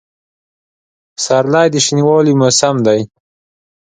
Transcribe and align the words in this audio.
پسرلی 1.15 1.67
د 1.73 1.75
شنوالي 1.85 2.33
موسم 2.41 2.75
دی. 2.85 3.01